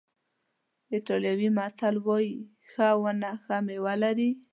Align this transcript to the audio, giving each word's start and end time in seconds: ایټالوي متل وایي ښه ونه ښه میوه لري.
ایټالوي 0.93 1.49
متل 1.57 1.95
وایي 2.07 2.35
ښه 2.69 2.87
ونه 3.01 3.31
ښه 3.43 3.57
میوه 3.65 3.93
لري. 4.03 4.29